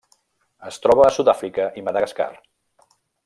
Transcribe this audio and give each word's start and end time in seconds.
Es 0.69 0.79
troba 0.85 1.05
a 1.09 1.13
Sud-àfrica 1.17 1.67
i 1.81 1.85
Madagascar. 1.89 2.29